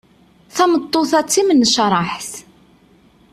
Tameṭṭut-a 0.55 1.19
d 1.25 1.27
timnecreḥt. 1.27 2.33